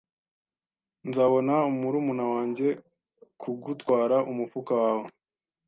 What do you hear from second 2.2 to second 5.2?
wanjye kugutwara umufuka wawe.